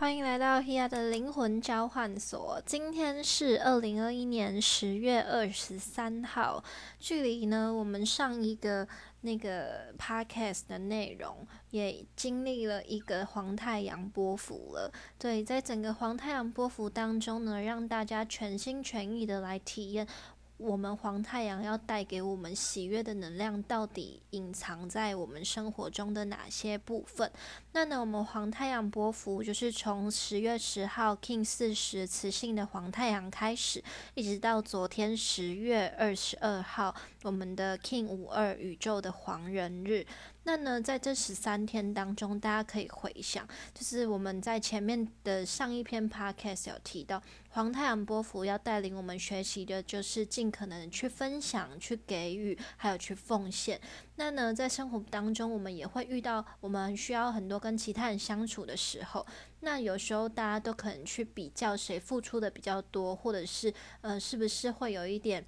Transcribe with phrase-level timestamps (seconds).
[0.00, 2.58] 欢迎来到 Hia 的灵魂交换所。
[2.64, 6.64] 今天是二零二一年十月二十三号，
[6.98, 8.88] 距离呢我们上一个
[9.20, 14.90] 那个 podcast 的内容也经历了一个黄太阳波幅了。
[15.18, 20.08] 对，在整个黄太阳波幅当中呢，让大家全心全意的来体验。
[20.60, 27.30] 我们黄太阳要带给我们喜悦的能量，到底隐藏在我们生活中的哪些部分？
[27.72, 33.82] 那呢，我们黄太阳波幅就是从十月十号 King 四十磁性的黄太阳开始，
[34.14, 40.06] 一直到昨天十月二十二号，我们的 King 五二宇宙的黄人日。
[40.44, 53.78] 那呢，在这十三天当中，大家可以回想，就是我们在前面的上一篇 podcast 有提到，黄太阳波幅要带领我们学习的，就是尽可能去分享、去给予，还有去奉献。
[54.16, 59.24] 那呢，在生活当中，我们也会遇到我们需要很多跟其他人相处的时候，
[59.60, 65.44] 那有时候大家都可能去比较谁付出的比较多，或者是呃，是不是会有一点。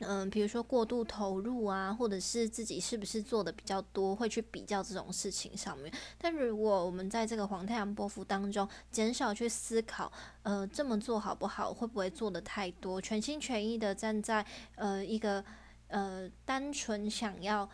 [0.00, 5.92] 嗯，比如说过度投入啊，或者是自己是不是做的比较多，会去比较这种事情上面。
[6.18, 15.44] 但如果我们在这个黄太阳波幅当中，减少去思考，呃，这么做好不好，会不会做的太多，全心全意的站在呃一个
[15.88, 17.68] 呃单纯想要。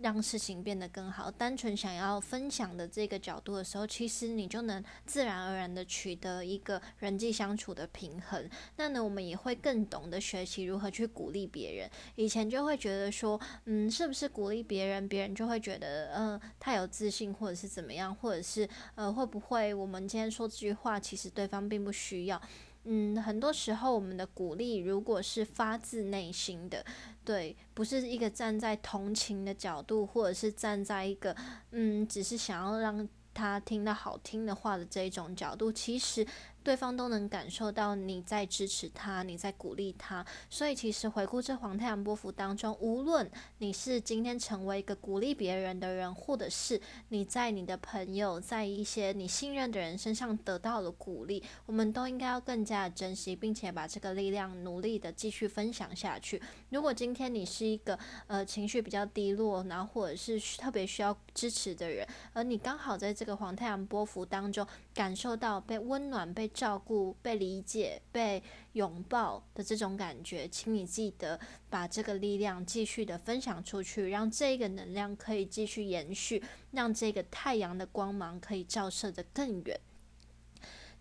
[0.00, 8.48] 让事情变得更好，单纯想要分享的这个角度的时候，其实你就能自然而然的取得一个人际相处的平衡。
[8.76, 11.90] 那呢，我们也会更懂得学习如何去鼓励别人。
[12.16, 22.40] 以前就会觉得说，嗯，是不是鼓励别人，别人就会觉得，嗯，太有自信，或者是怎么样，或者是，呃，会不会我们今天说这句话，其实对方并不需要。
[22.84, 26.84] 嗯，很多时候我们的鼓励如果是发自内心的，
[27.24, 31.34] 对，不是一个站在同情的角度，或者是站在一个
[31.72, 36.26] 嗯，只是想要让他听到好听的话的这一种角度，其实。
[36.64, 46.80] 对方都能感受到你在支持他，你在鼓励他，所以其实回顾这黄太阳波幅当中，无论你是今天成为一个鼓励别人的人，或者是
[47.10, 56.40] 你在你的朋友，在一些你信任的人身上得到了鼓励，我们都应该要更加珍惜，并且把这个力量努力的继续分享下去。
[56.70, 68.40] 如果今天你是一个呃情绪比较低落，然后或者是特别需要支持的人，而你刚好在这个黄太阳波幅当中感受到被温暖、被照顾、被理解、被
[68.74, 71.38] 拥抱的这种感觉，请你记得
[71.68, 79.80] 把这个力量继续的分享出去，让这个能量可以继续延续，让这个太阳的光芒可以照射的更远。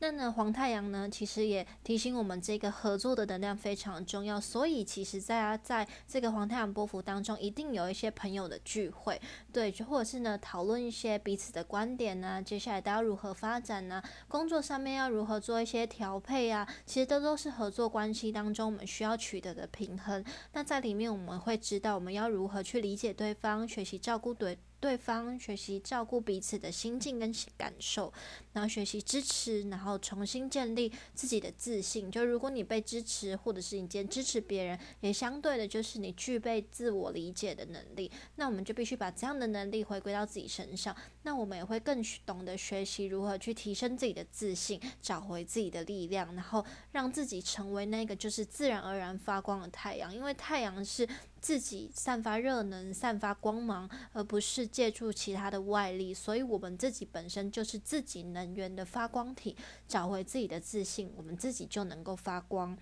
[0.04, 4.38] 那呢，黄太阳呢，其实也提醒我们，这个合作的能量非常重要。
[4.38, 9.22] 所以，其实在在这个黄太阳波幅当中，一定有一些朋友的聚会，
[9.54, 14.04] 对，或者是呢，讨论一些彼此的观点呢，接下来大家如何发展呢？
[14.28, 16.68] 工作上面要如何做一些调配啊？
[16.86, 20.22] 其实这都是合作关系当中我们需要取得的平衡。
[20.52, 24.60] 那在里面，我们会知道我们要如何去理解对方，学习照顾对。
[24.84, 28.12] 对方学习照顾彼此的心境跟感受，
[28.54, 32.10] 然后学习支持，然后重新建立自己的自信。
[32.10, 38.10] 就如果你被支持，或者是你今天支持别人，也相对的就是你具备自我理解的能力。
[38.36, 40.96] 那我们就必须把这样的能力回归到自己身上。
[41.24, 50.14] 那我们也会更懂得学习如何去提升自己的自信，找回自己的力量，然后让自己成为那个就是自然而然发光的太阳。
[50.14, 51.08] 因为太阳是。
[51.44, 59.56] 自己散发热能、散发光芒，而不是借助其他的外力，所以我们自己本身就是自己能源的发光体。
[59.88, 62.76] 找回自己的自信，我们自己就能够发光。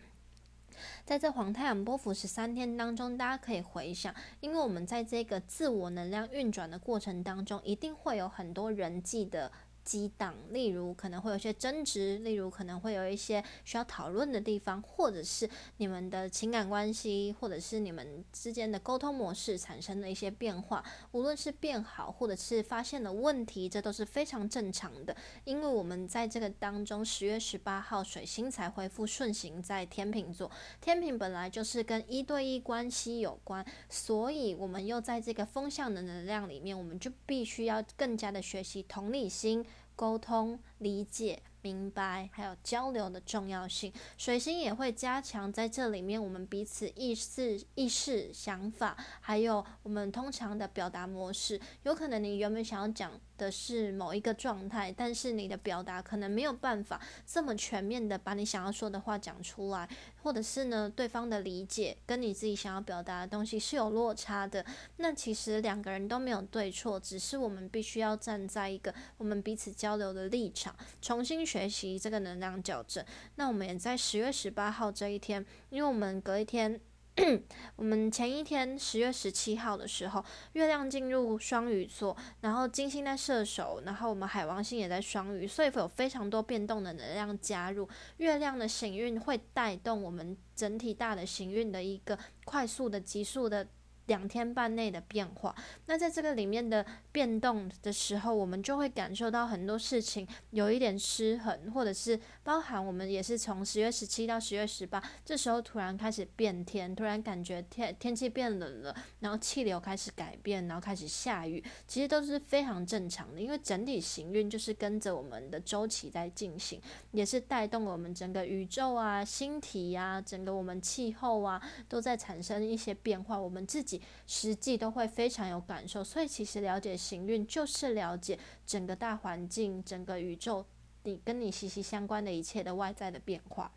[1.04, 9.52] 在这黄太阳波幅十三天当中，大家可以回想，因为我们在这个自我能量运转的过程当中，一定会有很多人际的。
[9.84, 20.84] 激荡，例如可能会有一些争执，例如可能会有一些需要讨论的地方，或者是你们的情感关系，或者是你们之间的沟通模式产生了一些变化。
[21.12, 25.16] 无论是变好，或者是发现了问题，这都是非常正常的。
[25.44, 30.50] 因为我们在这个当中，十月十八号水星才恢复顺行在天秤座，
[30.80, 39.66] 天平本来就是跟一对一关系有关，所以我们又在这个风向的能量里面，我们就必须要更加的学习同理心。
[40.02, 43.94] 沟通、理解、明白，还有交流的重要性。
[44.18, 51.62] 水星也会加强在这里面，我们彼此意识、意识、想法，还有我们通常的表达模式。
[51.84, 53.12] 有可能你原本想要讲。
[53.42, 59.90] 的是某一个状态，但是你的表达可能没有办法这么全面的把你想要说的话讲出来，
[60.22, 64.64] 或者是呢，对方的理解跟你自己想要表达的东西是有落差的。
[64.98, 73.04] 那其实两个人都没有对错，只是我们必须要站在一个我们彼此交流的立场，重新学习这个能量矫正。
[73.38, 76.80] 那我们也在十月十八号这一天，因为我们隔一天。
[77.76, 80.24] 我们前一天十月十七号的时候，
[80.54, 87.88] 月亮进入双鱼座，然后金星在射手，然后我们海王星也在双鱼，所以会有非常多变动的能量加入。
[88.18, 93.68] 月亮的行运会带动我们整体大的行运的一个快速的、急速的。
[94.12, 95.56] 两天半内的变化，
[95.86, 116.82] 那在这个里面的变动的时候，我们就会感受到很多事情有一点失衡，或者是包含我们也是从十月十七到十月十八，这时候突然开始变天，突然感觉天天气变冷了，然后气流开始改变，然后开始下雨，其实都是非常正常的，因为整体行运就是跟着我们的周期在进行，
[117.12, 124.01] 也是带动我们整个宇宙啊、星体呀、整个我们气候啊，都在产生一些变化，我们自己。
[124.28, 130.66] 实际都会非常有感受，所以其实了解行运就是了解整个大环境、整个宇宙，
[131.04, 133.72] 你跟你息息相关的一切的外在的变化。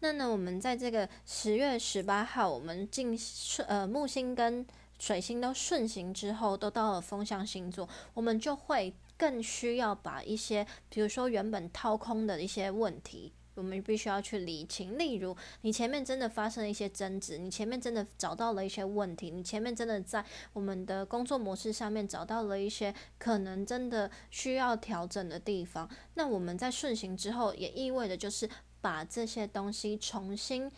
[0.00, 3.18] 那呢，我们在这个十月十八号，我们进
[3.66, 4.66] 呃木星跟
[4.98, 13.32] 水星都顺行之后，都到了风象星座，我们就会更需要把一些，比如说原本掏空的一些问题。
[13.54, 25.88] 我们必须要去理清，例如你前面真的发生了一些争执，你前面真的找到了一些问题，你前面真的在我们的工作模式上面找到了一些可能真的需要调整的地方。
[26.14, 28.48] 那我们在顺行之后，也意味着就是
[28.80, 30.70] 把这些东西重新。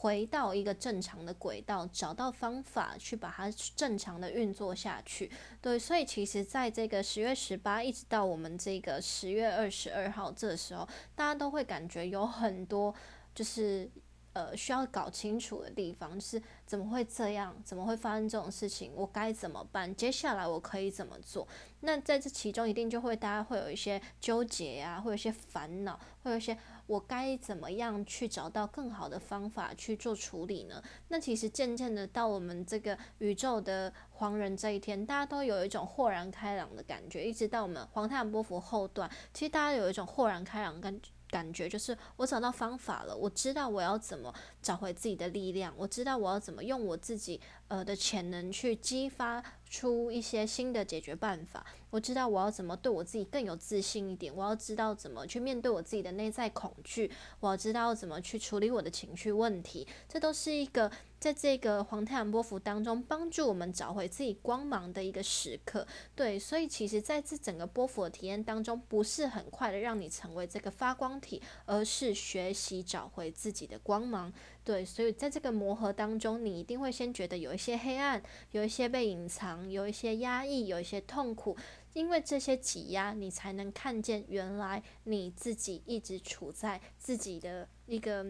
[0.00, 5.28] 回到一个正常的轨道，找到方法去把它正常的运作下去。
[5.60, 12.94] 对，所以其实在这个十月十八一直到我们这个十月二十二号这时候，大家都会感觉有很多
[13.34, 13.90] 就是
[14.38, 17.56] 呃需要搞清楚的地方，是怎么会这样？
[17.64, 18.92] 怎么会发生这种事情？
[18.94, 19.92] 我该怎么办？
[19.96, 21.48] 接下来我可以怎么做？
[21.80, 26.56] 那在这其中一定就会大家会有一些纠结呀，会有一些烦恼，会有一些。
[26.86, 30.82] 我该怎么样去找到更好的方法去做处理呢？
[31.08, 37.26] 那其实渐渐的到我们这个宇宙的黄人这一天，大家都有一种豁然开朗的感觉。
[37.26, 40.98] 一直到我们黄太阳波幅后段，其实大家有一种豁然开朗感
[41.30, 49.42] 感觉，就是我找到方法了，我知道我要怎么找回自己的力量，我知道我要怎么用我自己呃的潜能去激发。
[49.70, 65.86] 出一些新的解决办法，我知道我要怎么对我自己更有自信一点，我要知道怎么去面对我自己的内在恐惧，我要知道怎么去处理我的情绪问题，这都是一个在这个黄太阳波幅当中帮助我们找回自己光芒的一个时刻。
[66.14, 74.32] 对，所以其实在这整个波幅的体验当中，不是很快的让你成为这个发光体，而是学习找回自己的光芒。
[74.62, 81.56] 对，所以在这个磨合当中，你一定会先觉得有一些黑暗，有一些被隐藏，有一些压抑，有一些痛苦，
[81.92, 88.26] 因为这些挤压，你才能看见原来你自己一直处在自己的一个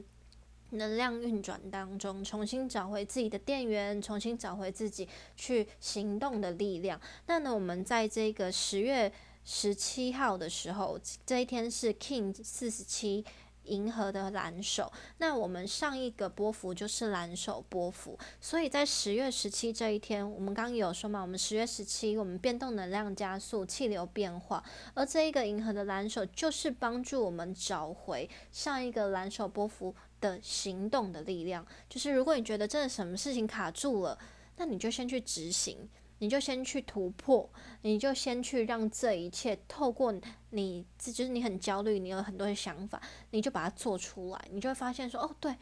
[0.70, 7.00] 能量运转当中，重新找回自己的电源，重新找回自己去行动的力量。
[7.26, 9.12] 那呢，我们在这个十月
[9.44, 13.24] 十七号的时候，这一天是 King 四十七。
[13.68, 31.66] 银河的蓝手，那我们上一个波幅就是蓝手波幅，所以在十月十七这一天，我们刚刚有说嘛，我们十月十七，我们变动能量加速，气流变化，而这一个银河的蓝手就是帮助我们找回上一个蓝手波幅的行动的力量。
[31.88, 34.18] 就是如果你觉得真的什么事情卡住了，
[34.56, 35.88] 那你就先去执行。
[36.18, 37.48] 你就先去突破，
[37.82, 40.12] 你就先去让这一切透过
[40.50, 45.54] 你，就是你很焦虑，你有很多的想法，你就把它做出来，你就会发现说，哦，对，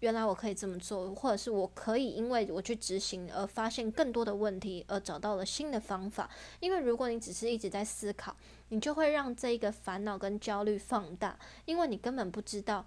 [0.00, 6.28] 原来我可以这么做，或者是我可以因为我去执行而发现更多的问题，而找到了新的方法。
[6.60, 8.36] 因为如果你只是一直在思考，
[8.68, 12.84] 你就会让这一个烦恼跟焦虑放大，因为你根本不知道。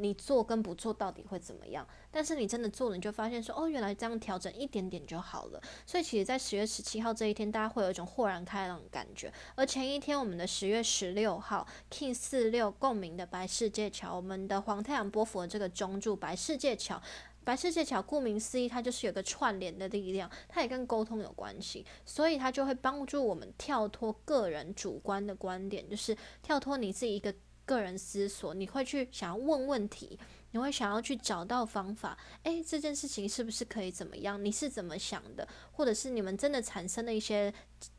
[0.00, 1.86] 你做跟不做到底会怎么样？
[2.10, 5.60] 但是你真的做了，你就发现说，哦，原来这样调整一点点就好了。
[5.84, 9.32] 所以其实，在十月十七号这一天，大家会有一种豁然开朗的感觉。
[9.56, 17.02] 而前一天，我们的十月十六号，King 四六共鸣的白世界桥，我们的黄太阳波佛这个中柱白世界桥，
[17.42, 27.34] 白世界桥顾名思义，它就是有个串联的力量，它也跟沟通有关系，所以它就会帮助我们跳脱个人主观的观点，就是跳脱你自己一个。
[27.68, 30.18] 个人思索，你会去想要问问题，
[30.52, 32.16] 你会想要去找到方法。
[32.44, 34.42] 诶，这件事情是不是可以怎么样？
[34.42, 35.46] 你是怎么想的？
[35.72, 37.52] 或者是你们真的产生了一些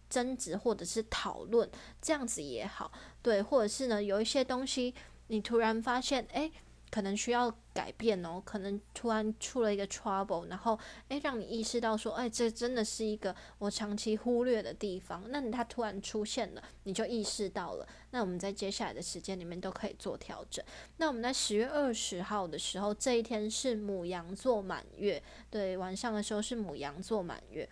[0.09, 1.69] 争执或者是讨论，
[2.01, 4.95] 这样子也好，对，或者是呢，有一些东西
[5.27, 6.51] 你突然发现，哎。
[6.91, 10.77] 可能需要改变哦，可能突然出了一个 trouble，然后
[11.09, 15.23] 诶，让你意识到说，哎，这真的是一个我长期忽略的地方。
[15.29, 17.87] 那它突然出现了，你就意识到了。
[18.11, 20.63] 那我们在接下来的时间里面都可以做调整。
[20.97, 27.69] 那我们在十月二十号的时候，这一天是母羊座满月，对，晚上的时候是母羊座满月。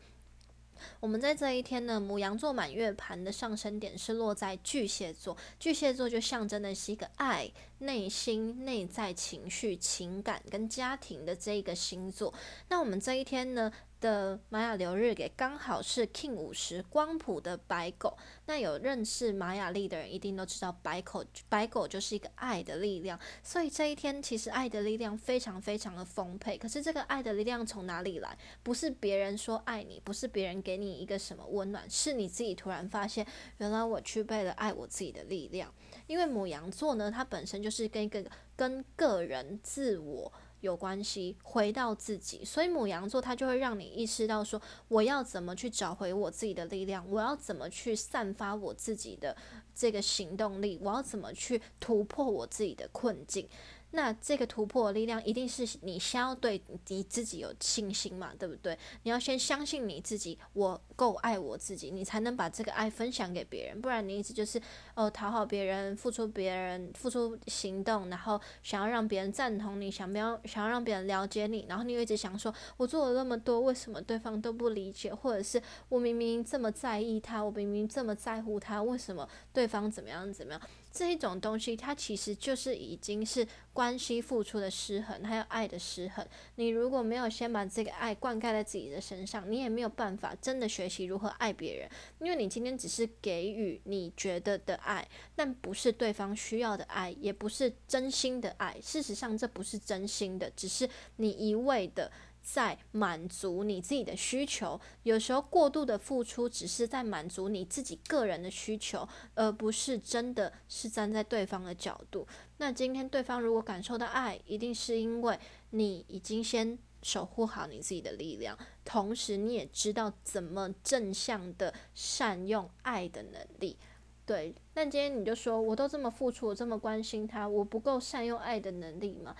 [0.99, 12.33] 我们在这一天呢，母羊座满月盘的上升点是落在巨蟹座，巨蟹座就象征的是一个爱、内心、内在情绪、情感跟家庭的这一个星座。
[12.69, 13.71] 那我们这一天呢？
[13.99, 18.15] 的玛雅流日给刚好是 King 五十光谱的白狗，
[18.45, 26.55] 那有认识玛雅历的人一定都知道，白狗白狗就是一个爱的力量，所以这一天其实爱的力量非常非常的丰沛。
[26.59, 28.37] 可是这个爱的力量从哪里来？
[28.61, 33.25] 不是别人说爱你，不是别人给你一个什么温暖，是你自己突然发现，
[33.57, 35.73] 原来我具备了爱我自己的力量。
[36.07, 40.31] 因为母羊座呢，它本身就是跟一个跟个人自我。
[40.61, 49.37] 有关系，回到自己，所以母羊座它就会让你意识到说，我要怎么去找回我自己的力量，我要怎么去散发我自己的
[49.75, 53.47] 这个行动力，我要怎么去突破我自己的困境。
[53.91, 58.77] 那这个突破的力量，一定是你先要对你自己有信心嘛，对不对？
[59.03, 63.81] 你要先相信你自己，我够爱我自己，你才能把这个爱分享给别人。
[63.81, 64.61] 不然你一直就是
[64.93, 75.15] 哦讨好别人，付出别人，付出行动，然后想要让别人赞同你，想不要想要让别人了解你，然后你又一直想说，我做了那么多，为什么对方都不理解？
[75.15, 80.61] 或者是我明明这么在意他，我明明这么在乎他，为什么对方怎么样怎么样？
[80.97, 86.25] 这一种东西，它其实就是已经是关系付出的失衡，还有爱的失衡。
[86.55, 91.87] 你如果没有先把这个爱灌溉在自己的身上，你也没有办法真的学习如何爱别人。
[92.19, 98.75] 因为你今天只是给予你觉得的爱，但不是对方需要的爱，也不是真心的爱。
[98.81, 102.11] 事实上，这不是真心的，只是你一味的。
[102.49, 112.25] 在满足你自己的需求，有时候过度的付出只是在满足你自己个人的需求，而不是真的是站在对方的角度。
[112.55, 115.37] 那今天对方如果感受到爱，一定是因为
[115.71, 123.77] 你已经先守护好你自己的力量，同时你也知道怎么正向的善用爱的能力。
[124.25, 129.33] 对，那今天你就说，我都这么付出，我这么关心他，我不够善用爱的能力吗？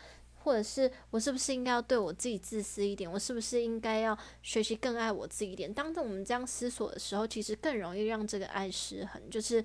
[0.48, 3.12] 或者是我是不是应该要对我自己自私一点？
[3.12, 5.74] 我是不是应该要学习更爱我自己一点？
[5.74, 9.62] 当着我们这样思索的时候，其实更容易让这个爱失衡，就是。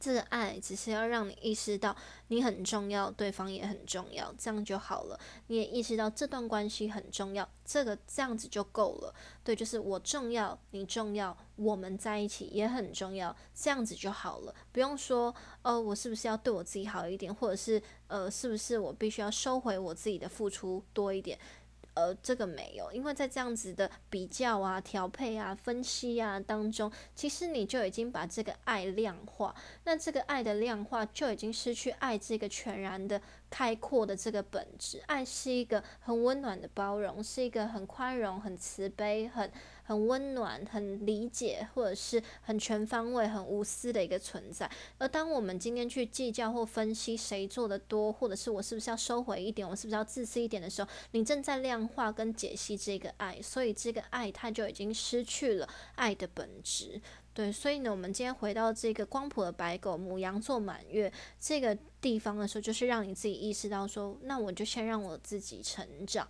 [0.00, 1.94] 这个爱只是要让你意识到
[2.28, 5.20] 你很重要，对方也很重要，这样就好了。
[5.48, 9.14] 你也意识到这段关系很重要，这个这样子就够了。
[9.44, 14.54] 对，就是我重要，你重要，我们在一起也很重要，这样子就好了。
[14.72, 21.38] 不用说，呃，我是不是要对我自己好一点，或者是呃，是不是我必须要收回我自己的付出多一点？
[21.94, 29.54] 呃，这个没有，因为在这样子的比较啊、调配啊、分析啊当中，其实你就已经把这个爱量化，
[29.84, 33.20] 那这个爱的量化就已经失去爱这个全然的
[33.50, 35.02] 开阔的这个本质。
[35.06, 39.50] 爱是一个很温暖的包容，是一个很宽容、很慈悲、很。
[39.90, 44.70] 很温暖、很理解，或者是很全方位、很无私的一个存在。
[44.98, 57.02] 而当我们今天去计较或分析谁做的多，或者是我是不是要收回一点，我是不是要自私一点的时候，你正在量化跟解析这个爱，所以这个爱它就已经失去了爱的本质。
[57.34, 66.28] 对，所以呢，我们今天回到这个光谱的白狗母羊座满月这个地方的时候，就是让你自己意识到说，那我就先让我自己成长。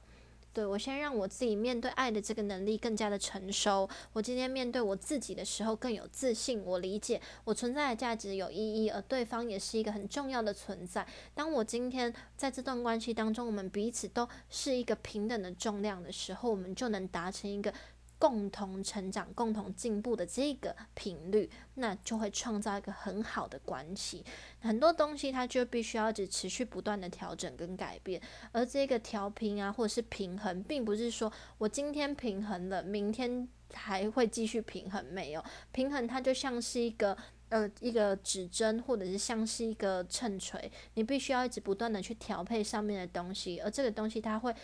[0.52, 3.88] 对我先让我自己面对爱的这个能力更加的成熟。
[4.12, 6.62] 我今天面对我自己的时候更有自信。
[6.64, 11.06] 我理解我存在的价值有意义，而对方也是一个很重要的存在。
[11.34, 17.72] 当我今天在这段关系当中，我们彼此都是一个平等的重量的时候，我们就能达成一个。
[18.20, 24.22] 共同成长、共同进步的这个频率，那就会创造一个很好的关系。
[24.60, 28.20] 很多东西它就必须要只持续不断的调整跟改变，
[28.52, 35.02] 而这个调频啊，或者是平衡，并不是说我今天平衡了，明天还会继续平衡。
[35.06, 37.16] 没有平衡，它就像是一个
[37.48, 44.54] 呃一个指针，或者是像是一个秤锤，你必须要一直不断的去调配上面的东西，而这个东西它会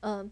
[0.00, 0.30] 呃。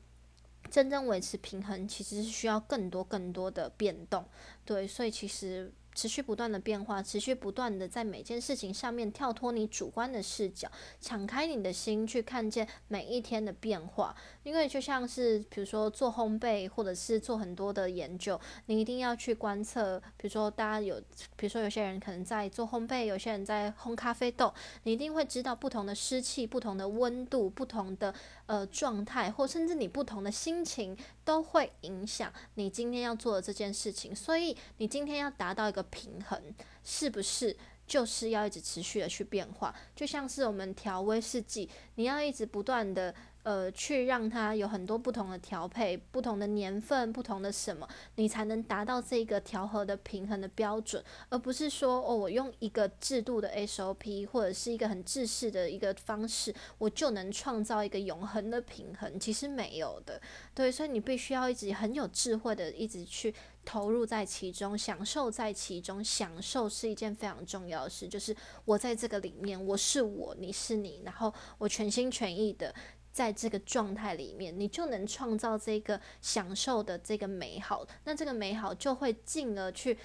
[0.71, 4.25] 真正维持平衡，其实是需要更多更多的变动，
[4.64, 10.71] 对，所以其实持续不断的变化，持续不断的在每件事情上面跳脱你主观的视角，
[11.01, 14.15] 敞开你的心去看见每一天的变化。
[14.43, 19.99] 因为就像是比如说做烘焙，或者是做很多的研究，你一定要去观测。
[20.17, 21.01] 比如说大家有，
[21.37, 28.13] 比如说有些人可能在做烘焙，有些人在烘咖啡豆，你一定会知道不同的湿气、不同的温度、不同的
[28.47, 34.15] 呃状态，或甚至你不同的心情，都会影响你今天要做的这件事情。
[34.15, 36.41] 所以你今天要达到一个平衡，
[36.83, 39.75] 是不是就是要一直持续的去变化？
[39.95, 43.14] 就像是我们调威士忌，你要一直不断的。
[43.45, 47.87] 呃，去让它有很多不同的调配、不同的年份、不同的什么，
[48.17, 60.19] 你才能达到这个调和的平衡的标准，而不是说哦，我用一个制度的 SOP 或者是一个很制式的一个方式，我就能创造一个永恒的平衡，其实没有的。
[60.55, 66.03] 对，所以你必须要一直很有智慧的，一直去投入在其中，享受在其中。
[66.03, 68.35] 享受是一件非常重要的事，就是
[68.65, 72.75] 我在这个里面，我是我，你是你，然后我全心全意的。
[73.14, 79.97] 在这个状态里面，你就能创造这个享受的这个美好，那这个美好就会进而去，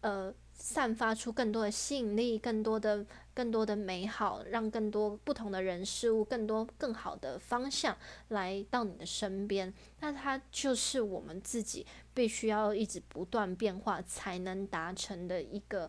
[0.00, 7.96] 呃，散发出更多的吸引力，更多的、更多的美好，让更多不同的人事物，更多更好的方向
[8.30, 9.72] 来到你的身边。
[10.00, 15.88] 那它就是我们自己必须要一直不断变化才能达成的一个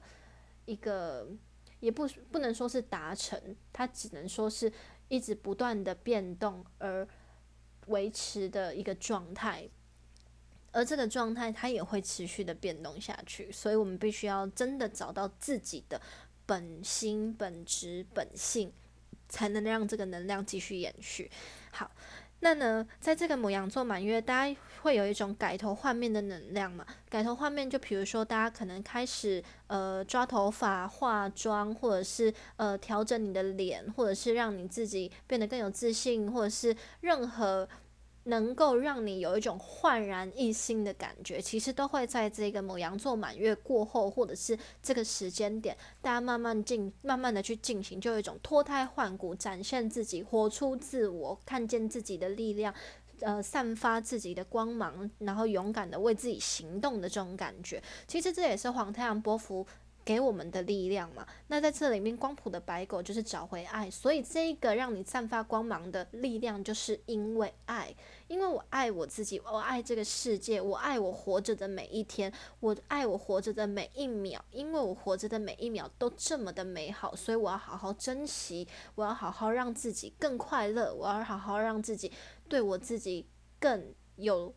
[0.66, 1.28] 一个，
[1.80, 4.72] 也不不能说是达成，它只能说是。
[5.08, 7.08] 一直不断的变动而
[7.88, 9.70] 维持的一个状态，
[10.72, 16.02] 而这个状态它也会持续的变动下去，所以我们必须要真的找到自己的
[16.46, 18.72] 本心、本质、本性，
[19.30, 21.32] 才能让这个能量继续延续。
[21.72, 21.92] 好。
[22.40, 26.86] 那呢，在这个母羊座满月，大家会有一种改头换面的能量嘛？
[27.10, 37.68] 改头换面，就比如说，大家可能开始呃抓头发、化妆，或者是呃调整你的脸，或者是让你自己变得更有自信，或者是任何。
[38.28, 52.74] 能够让你有一种焕然一新的感觉，其实都会在这个某羊座满月过后，或者是这个时间点，大家慢慢进，慢慢的去进行，就有一种脱胎换骨，展现自己，活出自我，看见自己的力量，
[53.22, 57.82] 呃，散发自己的光芒，然后勇敢的为自己行动的这种感觉。
[58.08, 59.66] 其实这也是黄太阳波幅。
[60.06, 67.94] 给我们的力量嘛，那在这里面，光谱的白狗就是找回爱，所以这一个让你散发光芒的力量，就是因为爱，
[68.28, 82.12] 因为我爱我自己，我爱这个世界，我爱我活着的每一天，我爱我活着的每一秒，因为我活着的每一秒都这么的美好，所以我要好好珍惜，我要好好让自己更快乐，我要好好让自己
[82.48, 83.26] 对我自己
[83.60, 84.54] 更有。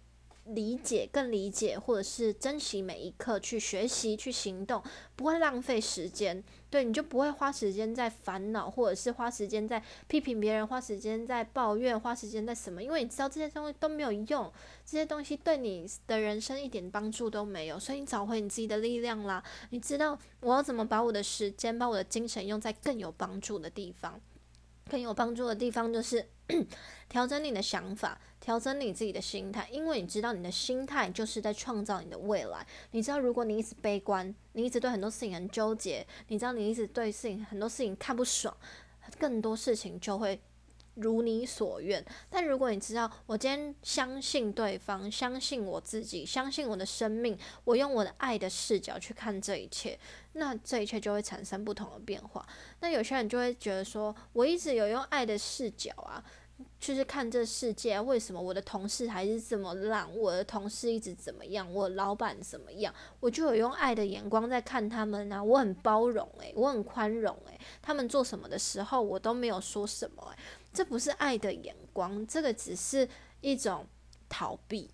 [0.47, 4.83] 理解，更理解，或者是珍惜每一刻，去学习，去行动，
[5.15, 6.43] 不会浪费时间。
[6.71, 12.81] 对，你就不会花时间在烦恼，或者是花时间在批评别人，花时间在抱怨，花时间在什么？
[12.81, 14.51] 因为你知道这些东西都没有用，
[14.87, 17.79] 这些东西对你的人生一点帮助都没有。
[17.79, 19.43] 所以你找回你自己的力量啦！
[19.71, 24.21] 你知道我要怎么把我的时间，把我的精神用在更有帮助的地方？
[24.91, 26.29] 更有帮助的地方就是
[27.09, 28.21] 调整你的想法。
[28.41, 32.67] 调整你自己的心态，因为你知道你的心态就是在创造你的未来。
[32.93, 38.57] 你知道，如果你一直悲观，你一直对很多事情很纠结，你知道你一直对事情很多事情看不爽，
[39.19, 40.41] 更多事情就会
[41.01, 42.05] 如你所愿。
[42.29, 49.99] 但如果你知道，我今天相信对方，相信我自己，相信我的生命，我用我的爱的视角去看这一切，
[50.35, 52.47] 那这一切就会产生不同的变化。
[52.81, 56.23] 那有些人就会觉得说，我一直有用爱的视角啊。
[56.79, 60.07] 就是看这世界，为什么我的同事还是这么烂？
[60.15, 61.73] 我的同事一直怎么样？
[61.73, 62.95] 我老板怎么样？
[63.19, 65.43] 我就有用爱的眼光在看他们啊！
[65.43, 67.59] 我很包容诶，我很宽容诶。
[67.81, 70.37] 他们做什么的时候，我都没有说什么诶。
[70.73, 73.09] 这不是爱的眼光，这个只是
[73.41, 73.87] 一种
[74.29, 74.91] 逃避。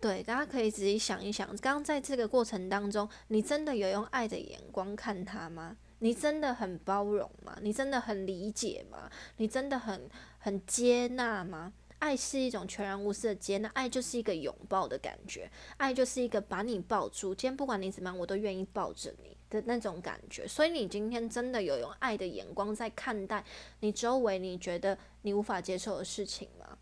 [0.00, 5.76] 对，大家可以仔细想一想，刚刚在这个过程当中，你真的有用爱的眼光看他吗？
[5.98, 7.58] 你真的很包容吗？
[7.60, 9.10] 你真的很理解吗？
[9.38, 10.08] 你真的很
[10.38, 11.72] 很接纳吗？
[11.98, 20.46] 爱是一种全然无私的接纳，爱就是一个拥抱的感觉，爱就是一个把你抱住，今天不管你怎么样，我都愿意抱着你的那种感觉。
[20.46, 23.44] 所以你今天真的有用爱的眼光在看待
[23.80, 26.78] 你周围你觉得你无法接受的事情吗？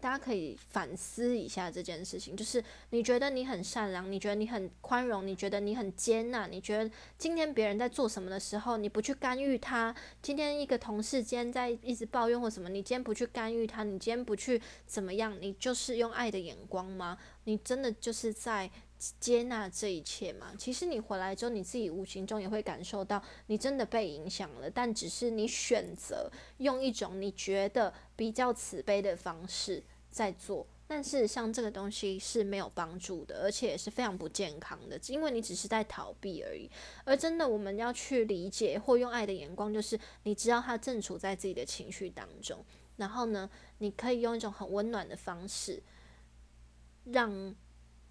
[0.00, 9.94] 大家可以反思一下这件事情，就是你觉得你很善良，你觉得你很宽容，你觉得你很接纳，你觉得今天别人在做什么的时候，你不去干预他。
[10.20, 17.16] 今天一个同事间在一直抱怨或什么，你今天不去干预他，你今天不去怎么样，你就是用爱的眼光吗？
[17.44, 18.68] 你真的就是在
[19.18, 20.52] 接纳这一切嘛。
[20.58, 30.66] 其实你回来之后，你自己无形中也会感受到，你真的被影响了，但只是你选择用一种你觉得比较慈悲的方式在做。
[30.86, 36.70] 但事实上，这个东西是没有帮助的，而且也是非常不健康的，因为你只是在逃避而已。
[37.04, 42.62] 而真的，我们要去理解或用爱的眼光，就是你知道他正处在自己的情绪当中，
[42.96, 45.82] 然后呢，你可以用一种很温暖的方式，
[47.04, 47.54] 让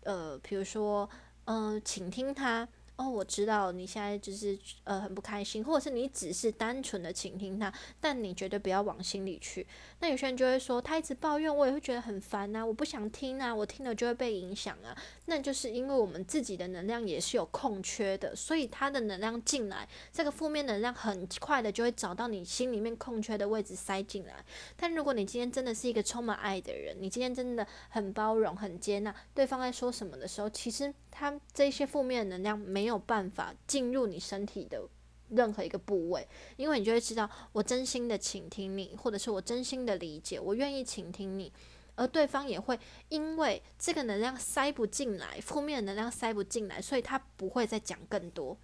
[0.03, 1.09] 呃，比如说，
[1.45, 2.67] 呃，请听他。
[3.01, 9.65] 哦，我知道你现在就是呃很不开心，或者是你只是单纯的倾听他，但你绝对不要往心里去。
[9.99, 14.95] 那有些人就会说，他一直抱怨，我也会觉得很烦啊，我不想听啊，我听了就会被影响啊。
[15.25, 24.45] 那就是因为我们自己的能量也是有空缺的，所以他的能量进来，这个负面能量很快的就会找到你心里面空缺的位置塞进来。
[24.77, 32.90] 但如果你今天真的是一个充满爱的人，你今天真的很包容、很接纳对方在说什么的时候，其实他这些负面能量没有。
[32.91, 34.85] 没有办法进入你身体的
[35.29, 36.27] 任何一个部位，
[36.57, 41.53] 因为你就会知道，我真心的倾听你，或者是我真心的理解，我愿意倾听你，
[41.95, 42.77] 而对方也会
[43.07, 48.57] 因为这个能量塞不进来，负面能量塞不进来，所以他不会再讲更多。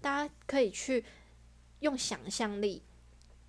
[0.00, 1.04] 大家可以去
[1.80, 2.82] 用想象力。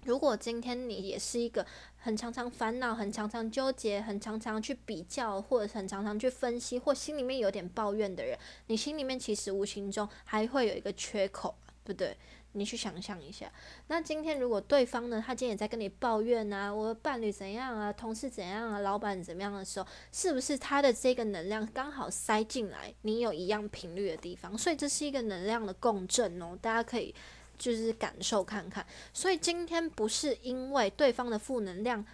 [0.05, 1.65] 如果今天你也是一个
[1.97, 8.37] 很常常烦恼、很常常纠结、很常常去比较，或者很常常去分析，或心里面有点抱怨的人，
[8.67, 12.17] 你心里面其实无形中还会有一个缺口，对不对？
[12.55, 13.51] 你去想象一下。
[13.87, 24.55] 那今天如果对方呢，他今天也在跟你抱怨啊，我的伴侣怎样啊，同事怎样啊，老板怎么样的时候，是不是他的这个能量刚好塞进来，你有一样频率的地方？
[24.55, 27.15] 所以这是一个能量的共振哦，大家可以。
[27.63, 32.06] 就是感受看看，所以今天不是因为对方的负能量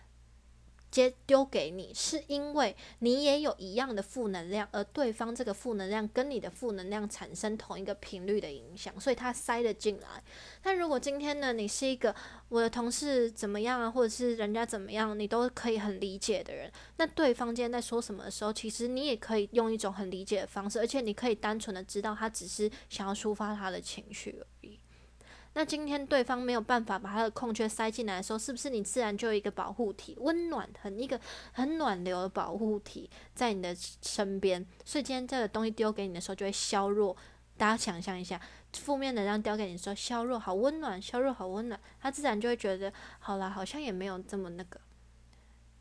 [0.91, 10.23] 接丢给你，是因为你也有一样的负能量，而对方这个负能量跟你的负能量产生同一个频率的影响，所以它塞了进来。
[10.61, 12.13] 但如果今天呢，你是一个
[12.49, 24.43] 我的同事怎么样啊，或者是人家怎么样，你都可以很理解的人，那对方今天在说什么的时候，其实你也可以用一种很理解的方式，而且你可以单纯的知道他只是想要抒发他的情绪。
[25.53, 31.19] 那今天对方没有办法把他的空缺塞进来的时候，是不是你自然就有一个保护体，温暖很一个
[31.51, 34.65] 很暖流的保护体在你的身边？
[34.85, 37.15] 所以今天这个东西丢给你的时候就会削弱。
[37.57, 38.39] 大家想象一下，
[38.73, 44.79] 负面能量丢给你说削弱，好温暖，削弱好温暖，他自然就会觉得好了，好像也没有这么那个。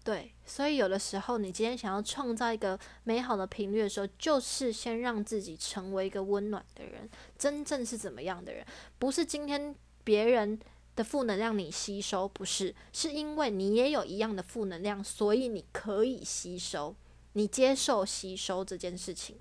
[0.08, 7.06] 对，所以有的时候，你今天想要创造一个美好的频率的时候，就是先让自己成为一个温暖的人。
[7.38, 8.64] 真正是怎么样的人？
[8.98, 10.58] 不是今天别人
[10.96, 16.96] 的负能量你吸收，不是，是因为你也有一样的负能量，所以你可以吸收，
[17.34, 19.36] 你接受吸收这件事情。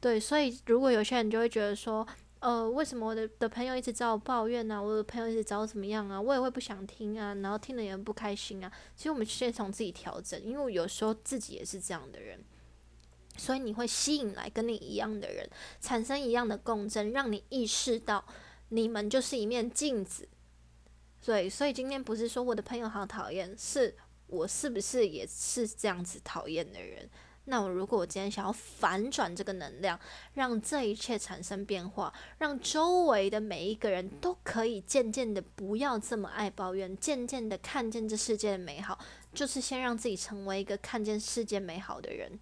[0.00, 2.06] 对，所以如果有些人就会觉得说。
[2.46, 4.80] 呃，为什么我的的朋友一直找我抱怨呢？
[4.80, 6.20] 我的朋友一直找我怎么样啊？
[6.20, 8.70] 我也会不想听啊，然后听了也不开心啊。
[8.94, 12.38] 其实我们先从自己调整，因为有时候自己也是这样的人，
[13.36, 18.24] 所以你会吸引来跟你一样的人，产生一样的共振，让你意识到
[18.68, 20.28] 你们就是一面镜子。
[21.24, 23.92] 对，所以今天不是说我的朋友好讨厌，是
[24.28, 27.10] 我是不是也是这样子讨厌的人？
[27.48, 29.98] 那我如果我今天想要反转这个能量，
[30.34, 38.98] 让这一切产生变化，让周围的每一个人都可以渐渐的不要这么爱抱怨，渐渐的看见这世界的美好，
[39.32, 42.38] 就是先让自己成为一个看见世界美好的人。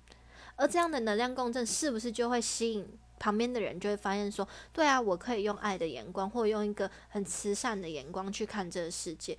[0.57, 2.89] 而这样的能量共振，是不是就会吸引
[3.19, 9.37] 旁边的人，就会发现说，对啊，我可以用爱的眼光，或用一个很慈善的眼光去看这个世界。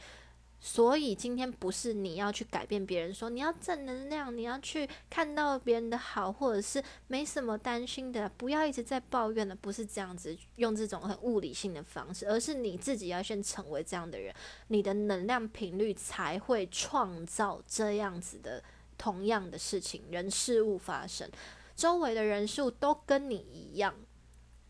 [0.60, 14.34] 所以今天不是你要去改变别人，说你要正能量，你要去看到别人的好，或者是没什么担心的，不要一直在抱怨的，不是这样子用这种很物理性的方式，而是你自己要先成为这样的人，
[14.70, 18.64] 你的能量频率才会创造这样子的
[18.98, 21.30] 同样的事情，人事物发生，
[21.76, 23.94] 周围的人数都跟你一样。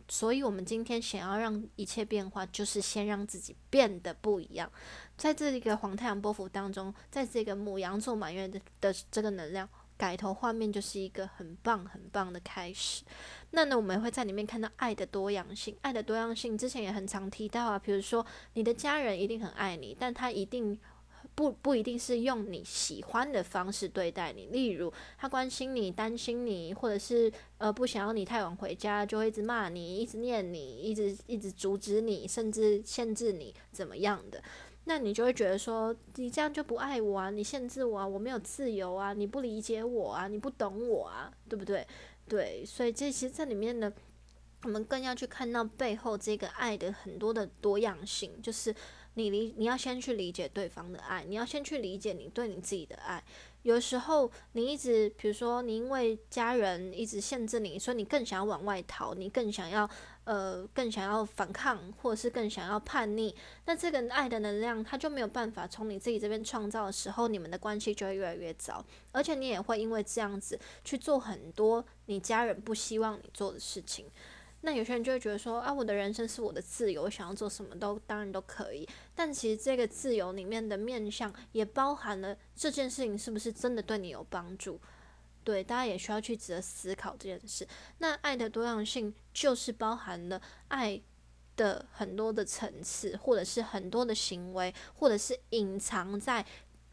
[0.07, 4.71] 所以，我们今天想要让一切变化，就是先让自己变得不一样。
[5.17, 13.03] 在这一个黄太阳波幅当中，在这个母羊座满月的的这个能量改头换面，就是一个很棒很棒的开始。
[13.51, 15.75] 那呢，我们会在里面看到爱的多样性。
[15.81, 20.79] 爱的多样性之前也很常提到啊，比如说你的家人一定很爱你，但他一定。
[21.35, 34.41] 不不一定是用你喜欢的方式对待你，例如他关心你、担心你，或者是呃不想要你太晚回家，就会一直骂你、一直念你、一直一直阻止你，甚至限制你怎么样的，
[34.85, 41.85] 那你就会觉得说你这样就不爱我啊，你限制我啊，我没有自由啊，你不理解我啊，你不懂我啊，对不对？
[42.27, 43.91] 对，所以这些在里面呢，
[44.63, 48.73] 我们更要去看到背后这个爱的很多的多样性，就是
[49.15, 53.23] 你理你要先去理解对方的爱，你要先去理解你对你自己的爱。
[53.63, 59.89] 有时候你一直，比如说你因为家人一直限制你，所以你更想要往外逃，你更想要
[60.25, 63.33] 呃更想要反抗，或者是更想要叛逆，
[63.65, 74.05] 那这个爱的能量它就没有办法从你自己这边创造的时候，你们的关系就会越来越糟，而且你也会因为这样子去做很多你家人不希望你做的事情。
[74.65, 78.85] 那有些人就会觉得说啊，我的人生是我的自由，我想要做什么都当然都可以。
[79.13, 84.81] 但其实这个自由里面的面向也包含了这件事情是不是真的对你有帮助？
[85.43, 87.67] 对，大家也需要去值得思考这件事。
[87.99, 90.99] 那爱的多样性就是包含了爱
[91.55, 96.43] 的很多的层次，或者是很多的行为，或者是隐藏在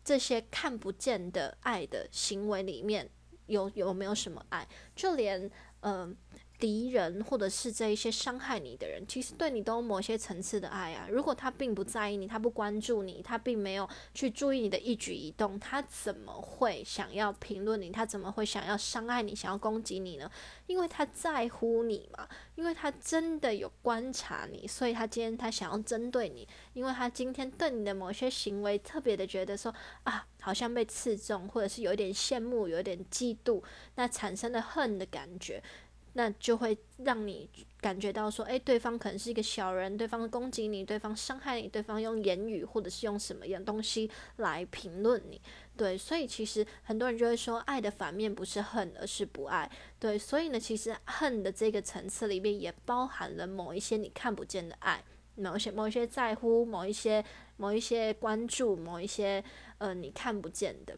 [0.04, 3.08] 这些看不见的爱的行为里面
[3.46, 4.68] 有有没有什么爱？
[4.94, 6.14] 就连嗯。
[6.62, 11.08] 敌人，或者是这一些伤害你的人，其实对你都某些层次的爱啊。
[11.10, 17.90] 如果他并不在意你，他不关注你，他并没有去注意你的一举一动，他怎么会想要评论你？
[17.90, 20.30] 他怎么会想要伤害你、想要攻击你呢？
[20.68, 33.60] 因为他在乎你嘛，因为他真的有观察你，所以他今天他想要针对你，因为他今天对你的某些行为特别的觉得说啊，好像被刺中，或者是有点羡慕、有点嫉妒，
[33.96, 35.60] 那产生的恨的感觉。
[36.14, 37.48] 那就会让你
[37.80, 45.40] 感觉到说，诶，对方可能是一个小人，对方攻击你，对方伤害你，对方用言语或者是用什么样东西来评论你，
[45.76, 55.02] 对，所以其实很多人就会说，爱的反面不是恨，而是不爱，对，所以呢，其实恨的这个层次里面也包含了某一些你看不见的爱，
[55.36, 57.24] 某一些某一些在乎，某一些
[57.56, 59.42] 某一些关注，某一些
[59.78, 60.96] 呃你看不见的。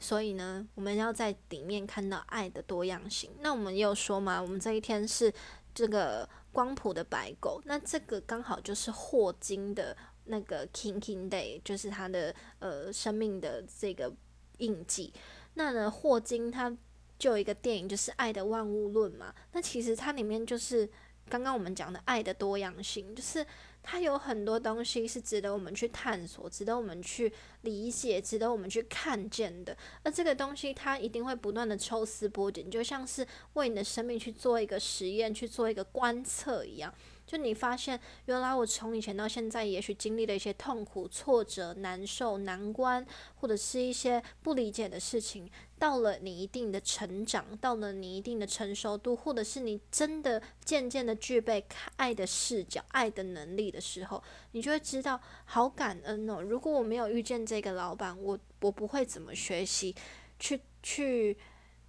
[0.00, 3.30] 所以呢，我们要在里面看到爱的多样性。
[3.40, 5.32] 那我们也有说嘛，我们这一天是
[5.72, 14.12] 这个光谱的白狗，那这个刚好就是霍金的那个 King King Day，就是他的呃生命的这个
[14.58, 15.12] 印记。
[15.54, 16.74] 那呢，霍金他
[17.18, 19.34] 就有一个电影，就是《爱的万物论》嘛。
[19.52, 20.88] 那其实它里面就是
[21.30, 23.46] 刚刚我们讲的爱的多样性，就是。
[23.82, 29.74] 它有很多东西是值得我们去探索、值得我们去理解、值得我们去看见的。
[30.02, 36.92] 而这个东西，它一定会不断的抽丝剥茧，就像是为你的生命去做一个实验、去做一个观测一样。
[37.30, 45.48] 就你发现，原来我从以前到现在，也许经历了一些痛苦、挫折、难受、难关，或者是一些不理解的事情。
[45.78, 51.64] 到了你一定的成长，到了你一定的成熟度，或者是你真的渐渐的具备
[51.94, 56.42] 爱的视角、爱的能力的时候，你就会知道，好感恩哦！
[56.42, 59.94] 如果我没有遇见这个老板，我我不会怎么学习，
[60.40, 61.38] 去去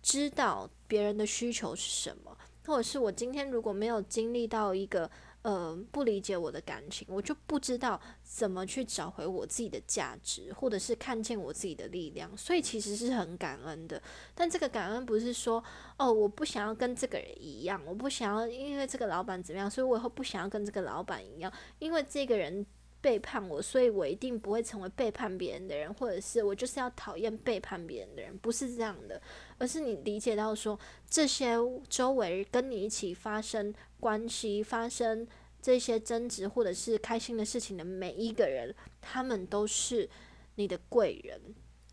[0.04, 5.10] 知道别人的需求是什么，或者是我今天如果没有经历到一个。
[5.44, 12.36] 呃，不理解我的感情，我就不知道怎么去找回我自己的价值，或者是看见我自己的力量。
[12.38, 14.02] 所以其实是很感恩的。
[14.36, 15.64] 但这个感恩不是说，
[15.98, 22.64] 哦，我不想要跟这个人一样，我不想要因为这个老板怎么样，所以我以后不想要跟这个老板一样，因为这个人
[23.02, 29.22] 背叛我，所以我一定不会成为背叛别人的人，或者是我就是要讨厌背叛别人的人，不是这样的，
[29.58, 31.56] 而是你理解到说，这些
[31.90, 33.74] 周围跟你一起发生。
[34.02, 35.28] 关系发生
[35.62, 40.10] 这些争执或者是开心的事情的每一个人，他们都是
[40.56, 41.40] 你的贵人，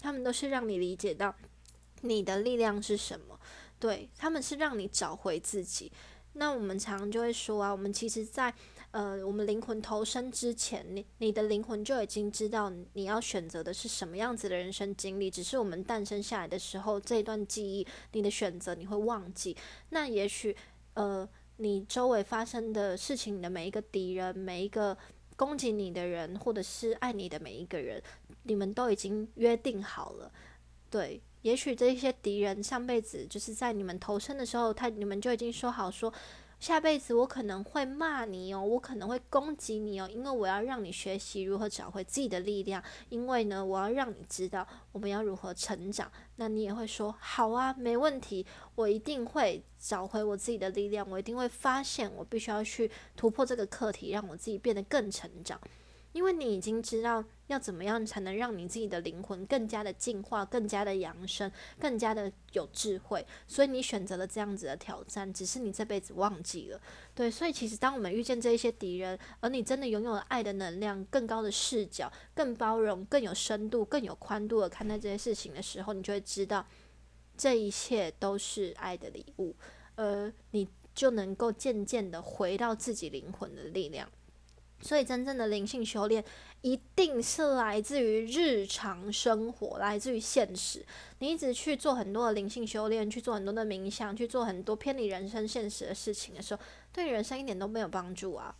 [0.00, 1.34] 他们都是让你理解到
[2.00, 3.38] 你的力量是什么。
[3.78, 5.92] 对他们是让你找回自己。
[6.32, 8.54] 那我们常常就会说啊，我们其实，在
[8.90, 19.56] 呃，我们灵魂投生之前，你你的灵魂就已经知道你要选择的是什么样子的人生经历，只是我们诞生下来的时候，这段记忆，你的选择你会忘记。
[19.90, 20.56] 那也许
[20.94, 21.28] 呃。
[21.60, 24.96] 你周围发生的事情，你的每一个敌人，每一个
[25.34, 28.00] 攻击你的人，或者是爱你的每一个人，
[28.44, 30.30] 你们都已经约定好了。
[30.88, 36.14] 对，也许这些敌人上辈子就是在你们投生的时候，他你们就已经说好说。
[36.60, 42.82] 下辈子我可能会骂你哦，我可能会攻击你哦，因为我要让你学习如何找回自己的力量。
[43.10, 46.10] 因为呢，我要让你知道我们要如何成长。
[46.36, 48.44] 那你也会说好啊，没问题，
[48.74, 55.60] 我一定会找回我自己的力量，我一定会发现我必须要去突破这个课题，让我自己变得更成长。
[56.12, 66.80] 因为你已经知道要怎么样才能让你自己的灵魂更加的进化、更加的扬升、更加的有智慧，所以你选择了这样子的挑战，只是你这辈子忘记了。
[67.14, 76.66] 对，所以其实当我们遇见这一些敌人，而你真的拥有了爱的能量、更高的视角、更包容、更有深度、更有宽度的看待这些事情的时候，你就会知道，
[77.36, 79.54] 这一切都是爱的礼物，
[79.96, 84.08] 而你就能够渐渐的回到自己灵魂的力量。
[84.80, 86.24] 所以，真正的灵性修炼
[86.62, 90.84] 一定是来自于日常生活，来自于现实。
[91.18, 96.60] 你一直去做很多的灵性修炼，去做很多的冥想，去做很多偏离人生现实的事情的时候，
[96.92, 98.54] 对人生一点都没有帮助啊！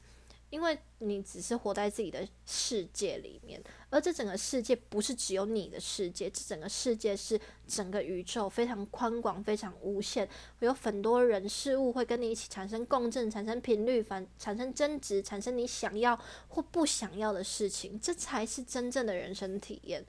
[0.50, 10.28] 因为你只是活在自己的世界里面，而这整个世界不是只有你的世界，这整个世界是整个宇宙非常宽广、非常无限，
[10.60, 20.04] 有很多人事物会跟你一起产生共振、产生频率、反产生争执、产生你想要或不想要的事情，这才是真正的人生体验，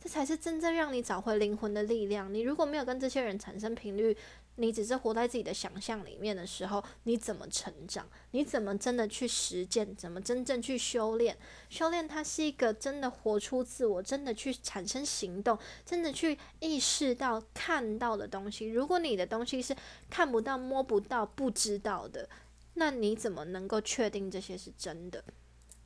[0.00, 2.32] 这才是真正让你找回灵魂的力量。
[2.34, 4.16] 你如果没有跟这些人产生频率，
[4.56, 8.08] 你只是活在自己的想象里面的时候，你怎么成长？
[8.30, 9.94] 你怎么真的去实践？
[9.96, 11.36] 怎么真正去修炼？
[11.68, 18.66] 修炼它是一个真的活出自我，真的去产生行动，真的去意识到看到的东西。
[18.66, 19.74] 如果你的东西是
[20.08, 22.28] 看不到、摸不到、不知道的，
[22.74, 25.24] 那你怎么能够确定这些是真的？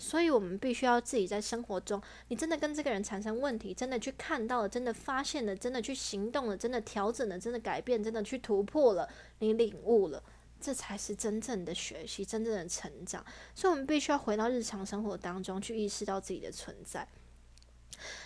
[0.00, 9.08] 所以，我们必须要自己在生活中，你真的跟这个人产生问题，真的去看到了，真的发现了，真的去行动了，真的调整了，真的改变，真的去突破了，
[9.40, 10.22] 你领悟了，
[10.60, 13.24] 这才是真正的学习，真正的成长。
[13.56, 17.08] 所以，我们必须要回到日常生活当中去意识到自己的存在。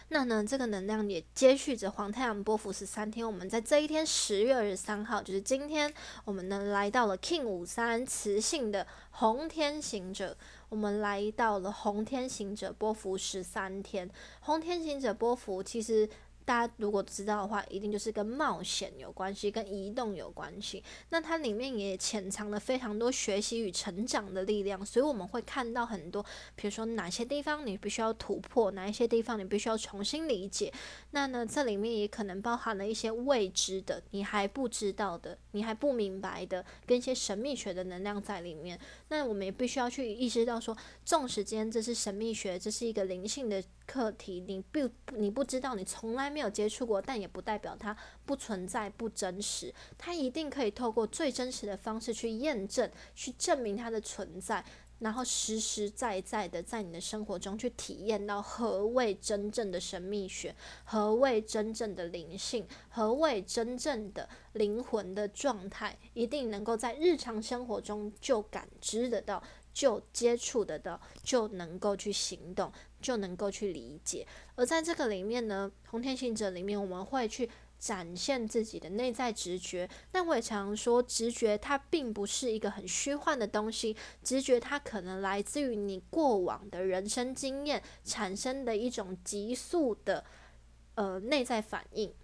[0.08, 3.26] 那呢，这个能量也接续着黄太阳波幅十三天。
[3.26, 5.90] 我们在这一天，十月二十三号，就是今天，
[6.26, 10.36] 我们呢来到了 King 五三磁性的红天行者。
[10.72, 14.08] 我们来到了红天行者波幅十三天。
[14.40, 16.08] 红天行者波幅其实。
[16.44, 20.82] 大家如果知道的话，一定就是跟冒险有关系，跟移动有关系。
[21.10, 26.24] 那它里面也潜藏了非常多学习与成长的力量，所以我们会看到很多，
[26.54, 30.72] 比如说哪些地方你必须要突破，哪一些地方你必须要重新理解。
[31.10, 38.78] 那呢，这里面也可能包含了一些未知的、你还不知道的、你还不明白的，跟一些神秘学的能量在里面。
[39.08, 43.62] 那我们也必须要去意识到，说，纵使今天这是神秘学，这是一个灵性的。
[43.92, 49.74] 课题，你不你不知道，你从来没有接触过，但也不代表它不存在、不真实。
[49.98, 54.64] 它一定可以透过最真实的方式去验证、去证明它的存在，
[55.00, 69.42] 然后实实在在的在你的生活中去体验到何谓真正的神秘学，何谓真正的灵性，何谓真正的灵魂的状态，一定能够在日常生活中就感知得到。
[69.74, 72.70] 就接触得到，就能够去行动，
[73.02, 74.26] 就能够去理解。
[74.54, 79.90] 而在这个里面呢，红天行者里面，我们会去展现自己的内在直觉。
[80.12, 90.24] 但我也常说，直觉它并不是一个很虚幻的东西，直觉它可能来自于你过往的人生经验产生的一种急速的
[90.94, 92.14] 呃内在反应。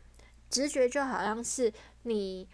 [0.49, 1.73] 直觉就好像是
[2.05, 2.49] 你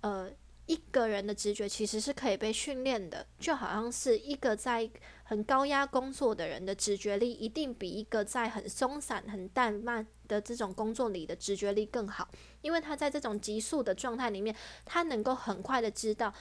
[0.00, 0.32] 呃。
[0.68, 4.90] 一个人的直觉其实是可以被训练的，就好像是一个在
[5.28, 12.28] 很高压工作的人的直觉力，一定比一个在很松散、很淡慢的这种工作里的直觉力更好，
[12.62, 16.32] 因为他在这种急速的状态里面，他能够很快的知道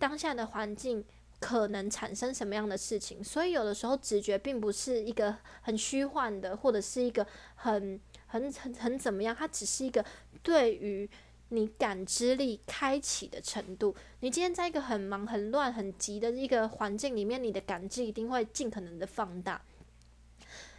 [0.00, 1.04] 当下的环境
[1.38, 10.04] 可能产生什么样的事情，所以有的时候直觉并不是一个很虚幻的，或者是一个很很很很怎么样，它只是一个
[10.42, 11.08] 对于。
[11.54, 19.60] 你感知力开启的程度，你今天在一个很忙、很乱、很急的一个环境里面，你的感知一定会尽可能的放大。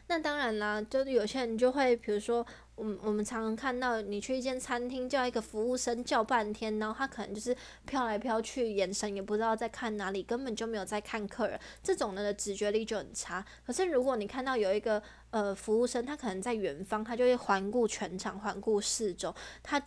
[0.07, 7.57] 那当然啦，就是有些人就会，比如说，我们我们常常看到，你去一间餐厅叫一个服务生叫半天，然后他可能就是
[7.88, 13.43] 飘来飘去，眼神也不知道在看哪里，根本就没有在看客人，这种人的直觉力就很差。
[13.65, 19.33] 可是如果你看到有一个呃服务生，他可能在远方，他就会环顾全场，环顾四周，
[19.63, 19.81] 他。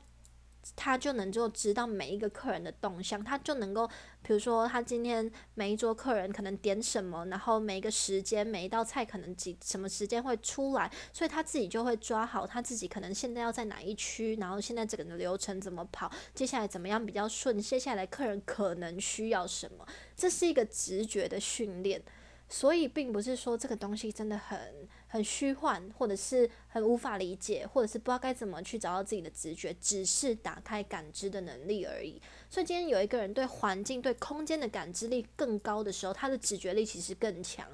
[0.77, 3.87] 他就能够知道每一个客人的动向，他就能够，
[4.23, 22.03] 比如说他今天每一桌客人可能点什么，然后每一个时间每一道菜可能几什么时间会出来，所以他自己就会抓好他自己可能现在要在哪一区，然后现在整个流程怎么跑，接下来怎么样比较顺，接下来客人可能需要什么，这是一个直觉的训练，
[22.49, 24.89] 所以并不是说这个东西真的很。
[25.09, 32.21] 很虚幻，或者是很无法理解，或者是不知道该怎么去找到自己的直觉，只是打开感知的能力而已。
[32.51, 37.67] 所以今天有一个人对环境、对空间的感知力更高的时候，他的直觉力其实更强。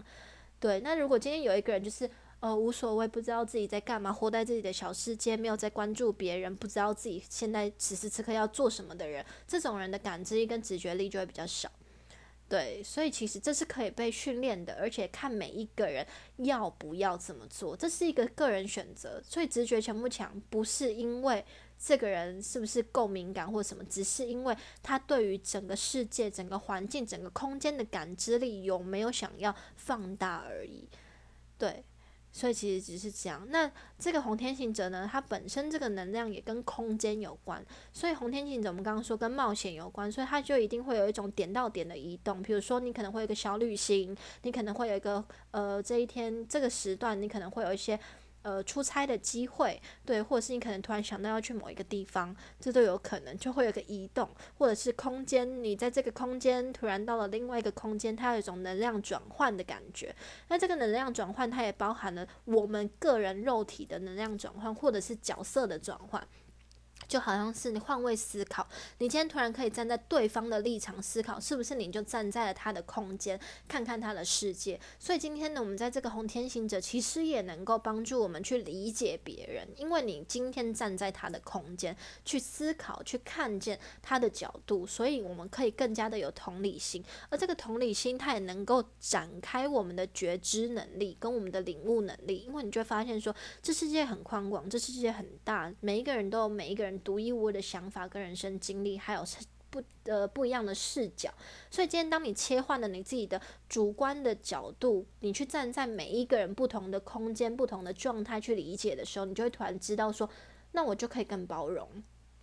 [0.61, 2.09] 对，那如果今天有一个人就是
[2.40, 11.71] 呃无所谓，不知道自己在干嘛，活在自己的小世界，没有在关注别人，不知道自己现在此时此刻要做什么的人，这种人的感知力跟直觉力就会比较少。
[12.55, 19.21] 对，所以其实这是可以被训练的，而且看每一个人要不要这么做，这是一个个人选择。
[19.29, 21.44] 所以直觉强不强，不是因为
[21.77, 30.88] 这个人是不是够敏感或什么，只是因为他对于整个世界、整个环境、整个空间的感知力有没有想要放大而已。
[31.59, 31.83] 对。
[32.35, 33.47] 所以其实只是这样。
[33.49, 37.65] 那这个红天行者呢，它本身这个能量也跟空间有关。
[37.93, 42.43] 所以红天行者我们刚刚说跟冒险有关，所以它就一定会有一种点到点的移动。
[42.43, 47.99] 比如说你可能会有一个小旅行，你可能会有一个呃这一天这个时段，你可能会有一些。
[48.45, 54.29] 呃，出差的机会，对，或者是你可能突然想到要去某一个地方，这都有可能，就会有个移动，
[54.59, 60.15] 或者是空间，你在这个空间突然到了另外一个空间，它有一种能量转换的感觉。
[60.49, 66.23] 那这个能量转换，它也包含了我们个人肉体的能量转换，或者是角色的转换。
[67.07, 68.67] 就好像是你换位思考，
[68.98, 73.38] 你今天突然可以站在对方的立场思考，是不是你就站在了他的空间，
[73.69, 74.81] 看看他的世界？
[74.98, 96.94] 所以今天呢，我们在这个红天行者其实也能够帮助我们去理解别人，因为你今天站在他的空间去思考，去看见他的角度，所以我们可以更加的有同理心，而这个同理心它也能够展开我们的觉知能力跟我们的领悟能力，因为你就会发现说，这世界很宽广，这世界很大，每一个人都有每一个人。
[97.01, 99.25] 独一无二的想法跟人生经历，还有
[99.71, 101.33] 不呃不一样的视角。
[101.71, 110.31] 所以今天当你切换了你自己的主观的角度，你去站在每一个人不同的空间、不同的状态去理解的时候，你就会突然知道说，
[110.73, 111.88] 那我就可以更包容，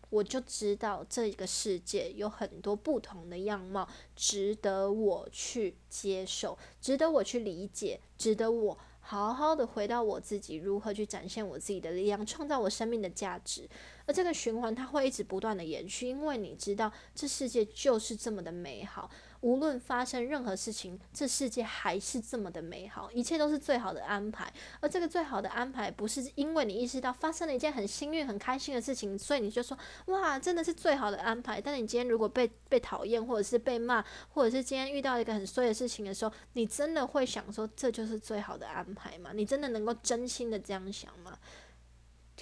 [0.09, 8.77] 我就知道这个世界有很多不同的样貌，值得我去接受，值得我去理解，值得我。
[9.03, 13.67] 好好的回到我自己，如何去展现我自己的力量，创造我生命的价值。
[14.05, 19.09] 而这个循环它会一直不断的延续，因为你知道这世界就是这么的美好。
[19.41, 24.53] 无论发生任何事情，这世界还是这么的美好，一切都是最好的安排。
[24.79, 31.59] 而这个最好的安排，不是因为你意识到发生了一件很幸运、很开心的事情，所以你就说哇，真的是最好的安排。
[31.59, 39.31] 但你今天如果被被讨厌，或者是被骂，或者是今天遇到一个很衰的事情的时候，你真的会想说这就是最好的安排吗？
[39.33, 41.37] 你真的能够真心的这样想吗？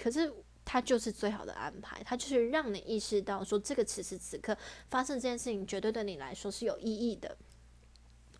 [0.02, 0.34] 可是。
[0.72, 4.56] 它就是最好的安排，它就是让你意识到说，这个此时此刻
[4.92, 7.36] 发生这件事情，绝对对你来说是有意义的。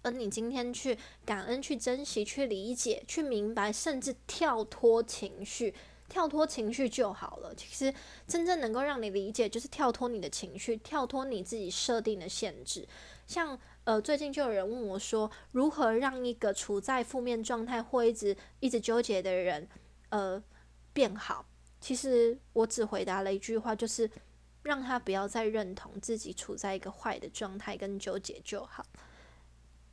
[0.04, 5.74] 而你今天去感恩、去珍惜、去理解、去明白，甚至跳脱情绪，
[6.08, 7.52] 跳脱情绪就好了。
[7.56, 7.92] 其实
[8.28, 12.88] 真正能够让你理解，就是跳脱你的情绪，跳脱你自己设定的限制。
[13.26, 19.68] 像呃，最近就有人问我说，如何让一个处在负面状态或一直一直纠结的人，
[20.10, 20.44] 呃，
[20.94, 21.44] 变好？
[21.80, 24.10] 其实我只回答了一句话，就是
[24.64, 28.86] 让他不要再认同自己处在一个坏的状态跟纠结就好。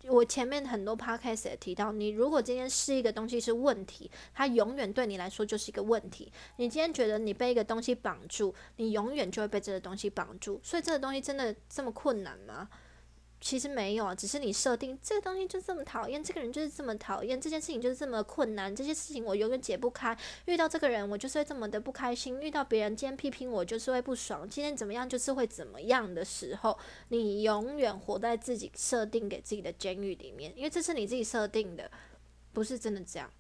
[0.09, 6.33] 我前面很多 podcast 也提到，你如果今天是一个东西是问题，它永远对你来说就是一个问题。
[6.59, 10.61] 你今天觉得你被一个东西绑住，你永远就会被这个东西绑住。
[10.63, 12.69] 所以这个东西真的这么困难吗？
[13.41, 20.17] 其实没有啊，只是你设定这个东西就这么讨厌，这个人就是这么讨厌，这件事情就是这么困难，这些事情我永远解不开。
[20.47, 24.49] 遇到这个人，我就是会这么的不开心；遇到别人今天批评我，就是会不爽。
[24.49, 26.77] 今天怎么样，就是会怎么样的时候，
[27.09, 31.91] 你永远活在自己设定给自己的监狱里面，因为这是你自己设定的，
[32.53, 33.31] 不是真的这样。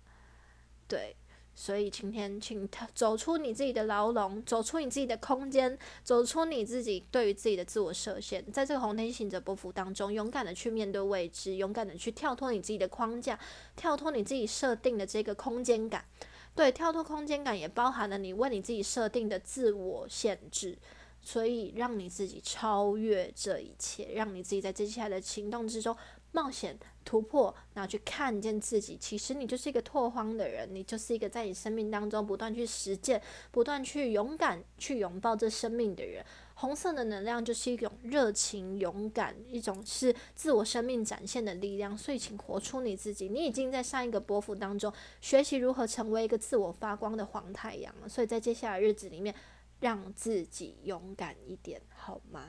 [0.86, 1.16] 对。
[1.58, 13.38] 所以今天，请走出你自己的牢笼，走出你自己的空间，走出你自己对于自己的自我设限，在这个红天行者波幅当中，勇敢的去面对未知，勇敢的去跳脱你自己的框架，
[13.74, 16.04] 跳脱你自己设定的这个空间感。
[16.54, 20.76] 对，跳脱空间感也包含了你为你自己设定的自我限制。
[21.22, 25.96] 所以，让你自己超越这一切，让你自己在接下来的行动之中。
[26.36, 28.94] 冒险突破，然后去看见自己。
[29.00, 36.22] 其实你就是一个拓荒的人，你就是一个在你生命当中不断去实践、不断去勇敢去拥抱这生命的人。
[36.56, 41.96] 红色的能量就是一种热情、勇敢，一种是自我生命展现的力量。
[41.96, 43.30] 所以，请活出你自己。
[43.30, 48.08] 你已经在上一个波幅当中学习如何成为一个自我发光的黄太阳了。
[48.08, 49.34] 所以在接下来日子里面，
[49.80, 52.42] 让自己勇敢一点，好吗？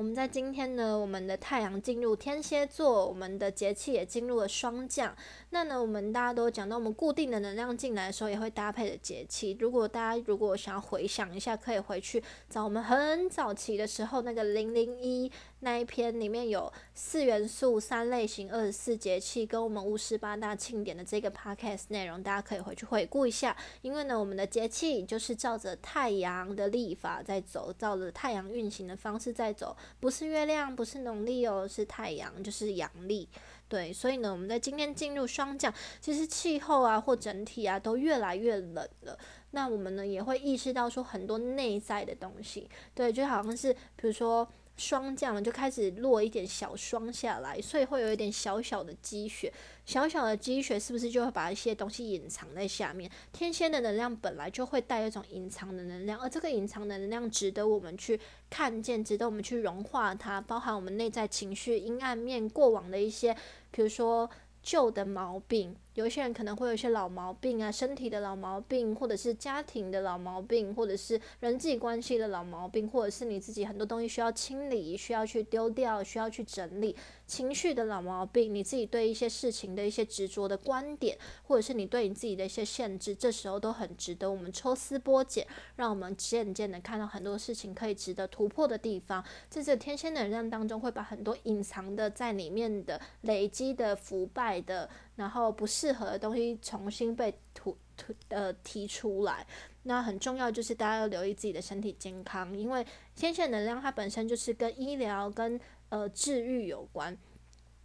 [0.00, 5.14] 我们在今天呢，我们的太阳进入天蝎座，我们的节气也进入了霜降。
[5.50, 9.54] 那呢，我们大家都讲到，我们固定的能量进来的时候，也会搭配着节气。
[9.60, 15.30] 如果大家如果想要回想一下，可以回去找我们很早期的时候那个零零一
[15.62, 23.54] 那一篇里面有四元素、三类型、二十四节气跟我们五十八大庆典的这个 podcast 内容，大家可以回去回顾一下。
[23.82, 33.28] 因为呢，我们的节气就是照着太阳的历法在走，照着太阳运行的方式在走，不是月亮，不是农历哦，是太阳，就是阳历。
[33.68, 39.18] 对，所以呢，我们在今天进入霜降，其实气候啊或整体啊都越来越冷了。
[39.50, 44.48] 那我们呢也会意识到说很多内在的东西，对，就好像是比如说。
[44.80, 49.52] 霜降了，就开始落一点小霜下来，所以会有一点小小的积雪。
[49.84, 53.10] 小小的积雪是不是就会把一些东西隐藏在下面？
[53.30, 58.18] 天蝎的能量本来就会带一种隐藏的能量，而这个隐藏的能量值得我们去
[58.48, 63.36] 看见，值得我们去融化它，包含我们内在情绪阴暗面、过往的一些，
[63.70, 64.30] 比如说。
[64.62, 76.96] 旧的毛病，有一些人可能会有一些老毛病啊，身体的老毛病，或者是家庭的老毛病，或者是人际关系的老毛病，或者是你自己很多东西需要清理，需要去丢掉，需要去整理。
[77.26, 89.24] 情绪的老毛病，你自己对一些事情的一些执着的观点，或者是你对你自己的一些限制，这时候都很值得我们抽丝剥茧，让我们渐渐的看到很多事情可以值得突破的地方。
[89.48, 99.46] 在这天蝎能量当中，会把很多隐藏的在里面的累积的腐败的，然后不适合的东西重新被吐吐呃提出来。
[99.82, 105.60] 那很重要就是大家要留意自己的身体健康，因为天线能量它本身就是跟医疗跟
[105.90, 107.14] 呃，治愈有关，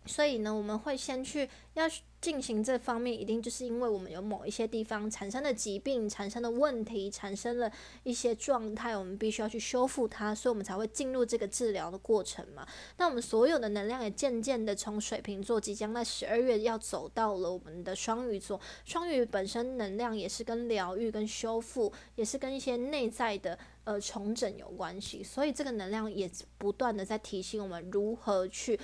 [0.06, 1.84] 所以呢，我们会先去要
[2.26, 7.72] 进行这方面，一定就是因为我们有某一些地方产生的疾病、产生的问题、产生了
[8.02, 12.68] 一些状态，我们必须要去修复它，所以我们才会进入这个治疗的过程嘛。
[12.98, 23.56] 那我们所有的能量也渐渐的从水瓶座即将在十二月要走到了我们的双鱼座，双鱼本身能量也是跟疗愈、跟修复，也是跟一些内在的。
[23.86, 28.80] 呃，重整有关系，所以这个能量也不断的在提醒我们如何去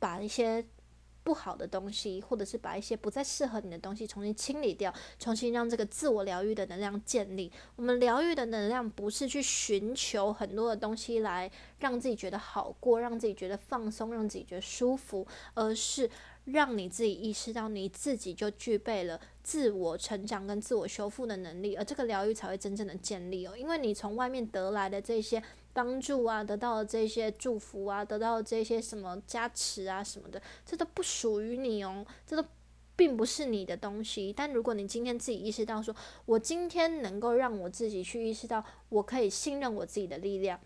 [0.00, 0.66] 把一些
[1.26, 7.50] 不好的东西，或者是把一些不再适合你的东西重新清理掉，重新让这个自我疗愈的能量建立。
[7.74, 11.50] 我们疗愈的能量不是去寻求很多的东西来
[11.80, 16.08] 让自己觉得好过，让自己觉得放松，让自己觉得舒服，而是。
[16.46, 23.56] 让你自己意识到你自己就具备了自我成长跟自我修复的能力，而这个疗愈才会真正的建立哦。
[23.56, 25.42] 因为你从外面得来的这些
[25.72, 32.48] 帮助啊，得到的这些祝福啊，得到的这些什么加持啊什么的，这都不属于你哦，这都
[32.94, 34.32] 并不是你的东西。
[34.32, 35.94] 但如果你今天自己意识到，说
[36.24, 40.60] 我今天能够让我自己去意识到，我可以信任我自己的力量，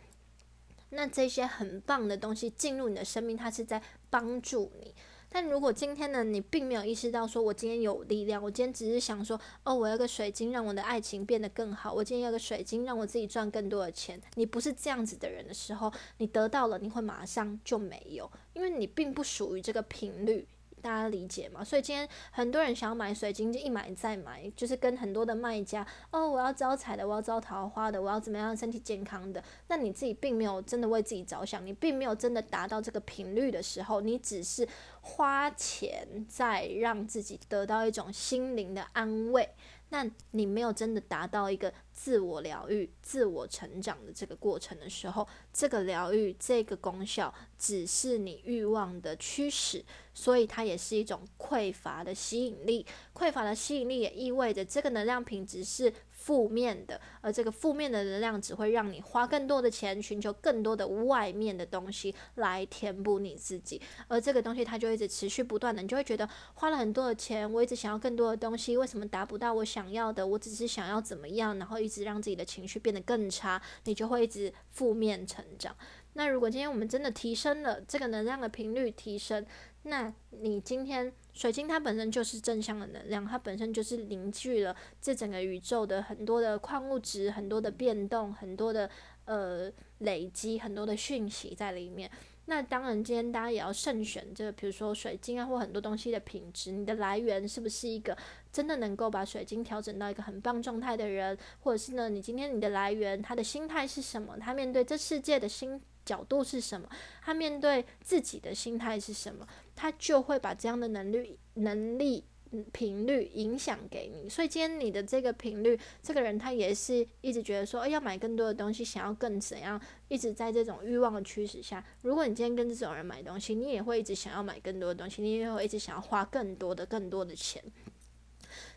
[0.90, 4.94] 那这些很棒的东西进入你的生命，它是在帮助你。
[5.32, 14.20] 但如果今天呢，你并没有意识到说，我今天有力量，我今天只是想说，哦，我要个水晶让我的爱情变得更好，我今天要个水晶让我自己赚更多的钱。
[14.34, 20.46] 你不是这样子的人的时候，你得到了，你会马上就没有，因为你并不属于这个频率。
[20.80, 21.62] 大家理解嘛？
[21.62, 29.42] 所以今天很多人想要买水晶，就一买再买，就是跟很多的卖家哦，我要招财的，我要招桃花的，我要怎么样身体健康的。
[29.68, 34.66] 那你自己并没有真的为自己着想，你并没有真的达到这个频率的时候，你只是
[35.00, 39.48] 花钱在让自己得到一种心灵的安慰。
[39.90, 49.84] 那你没有真的达到一个自我疗愈、自我成长的这个过程的时候，这个疗愈、这个功效只是你欲望的驱使，
[50.14, 52.86] 所以它也是一种匮乏的吸引力。
[53.14, 55.92] 匮乏的吸引力也意味着这个能量品质是。
[56.30, 70.24] 负面的，而这个负面的能量只会让你花更多的钱，寻求更多的外面的东西来填补你自己，而这个东西它就一直持续不断的，你就会觉得花了很多的钱，我一直想要更多的东西，为什么达不到我想要的？
[70.24, 75.74] 我只是想要怎么样，然后一直让自己的情绪变得更差，你就会一直负面成长。
[76.12, 79.44] 那如果今天我们真的提升了这个能量的频率，提升。
[79.82, 88.90] 那你今天水晶它本身就是正向的能量，它本身就是凝聚了这整个宇宙的很多的矿物质、很多的变动、很多的
[89.24, 92.10] 呃累积、很多的讯息在里面。
[92.44, 98.14] 那当然，今天大家也要慎选这个，比如说水晶啊，或很多东西的品质，你的来源是不是一个
[98.52, 104.36] 真的能够把水晶调整到一个很棒状态的人，或者是呢，你今天你的来源他的心态是什么？
[104.38, 105.80] 他面对这世界的心。
[106.02, 106.88] 角度是什么？
[107.22, 109.46] 他面对自己的心态是什么？
[109.80, 112.22] 他就会把这样的能力、能力、
[112.70, 114.28] 频率影响给你。
[114.28, 121.82] 所以今天你的这个频率，这个人他也是一直觉得说，要买更多的东西，想要更怎样，一直在这种欲望的驱使下。
[122.02, 127.64] 如果你今天跟这种人买东西，你也会一直想要买更多的东西，你也会一直想要花更多的、更多的钱。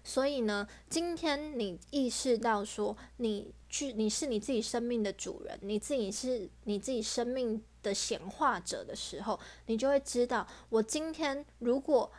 [0.06, 12.12] 所以呢，今天你意识到说，你去，你是你自己生命的主人，你自己是你自己生命的显化者的时候，你就会知道，我今天如果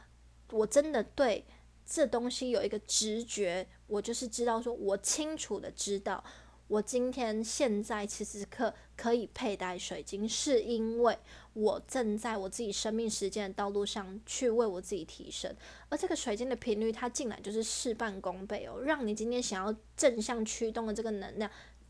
[0.52, 1.44] 我真的对
[1.84, 6.22] 这东西有一个直觉，我就是知道说，我清楚的知道。
[6.66, 11.16] 我今天现在此时此刻可以佩戴水晶，是因为
[11.52, 15.54] 我正在我自己生命时间的道路上去为我自己提升，
[15.90, 21.48] 而这个水晶的频率它进来就是事半功倍哦，让你今天想要正向驱动的这个能量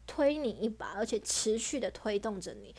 [0.09, 2.75] 推你一把，而且持续的推动着你，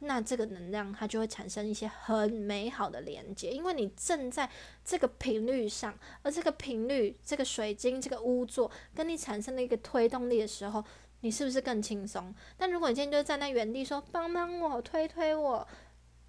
[0.00, 4.48] 那这个能量它就会产生一些很美好的连接，因为你正在
[4.84, 10.84] 这个频率上，而这个频率这个水晶这个屋座跟你产生了一个推动力的时候。
[11.20, 12.32] 你是不是更轻松？
[12.56, 15.66] 但如果你今天就站在原地说帮帮我推推我，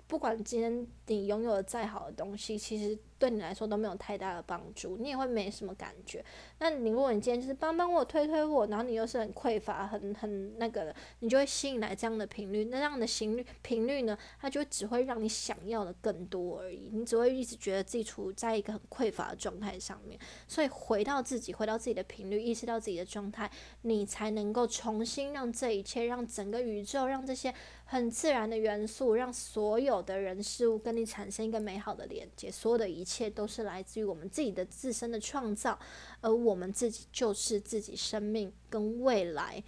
[0.09, 2.99] 不管今天你拥有的再好的东西，其实。
[3.19, 6.23] 对你来说都没有太大的帮助，你也会没什么感觉。
[6.59, 12.63] 那你如果你今天就是帮帮我推推我，然后你又是很匮乏、很很那个的，你就会吸引来这样的频率。
[12.71, 16.89] 那这样的频率频率呢，它就只会让你想要的更多而已。
[16.93, 20.17] 你只会一直觉得自己处在一个很匮乏的状态上面。
[20.47, 23.51] 所以回到自己，回到自己的频率，意识到自己的状态，
[23.81, 27.53] 你才能够重新让这一切，让整个宇宙，让这些
[27.91, 32.51] 很自然的元素，让所有的人事物跟你产生一个美好的连接。
[32.51, 33.29] 所有的一切。
[33.39, 35.79] 都是来自于我们自己的自身的创造，
[36.19, 39.63] 而我们自己就是自己生命跟未来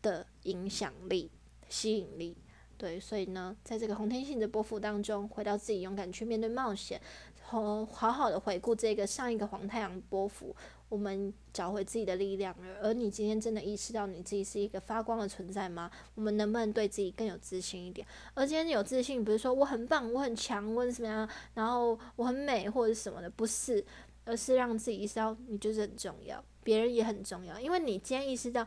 [0.00, 1.28] 的影响力、
[1.68, 2.36] 吸引力。
[2.76, 7.00] 对，所以呢，在这个红天性的波幅当中，回到自己，勇敢去面对冒险，
[7.42, 10.54] 和好好的回顾这个上一个黄太阳波幅。
[10.88, 15.90] 我们找回自己的力量，而你今天真的意识到你自己是一个发光的存在吗？
[16.14, 18.06] 我们能不能对自己更有自信一点？
[18.34, 23.84] 而今天有自信，不是说我很棒、我很强，或者怎么样，然后我很美或者什么的，不是，
[24.24, 27.58] 而是让自己意识到你就是很重要，别人也很重要。
[27.58, 28.64] 因为你今天意识到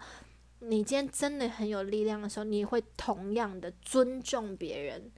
[0.60, 5.10] 你今天真的很有力量的时候，你会同样的尊重别人，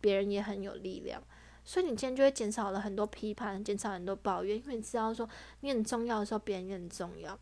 [0.00, 1.22] 别人也很有力量。
[1.64, 5.28] 所以你今天就会减少了很多批判，减少很多抱怨，因为你知道说
[5.60, 7.38] 你很重要的时候，别人也很重要，